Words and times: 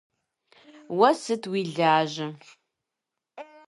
Уэ 0.97 1.09
сыт 1.21 1.43
уи 1.51 1.61
лажьэ? 1.75 2.27